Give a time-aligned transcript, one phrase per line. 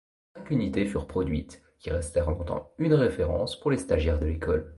[0.35, 4.67] Cinq unités furent produites, qui restèrent longtemps une référence pour les stagiaires de l'école.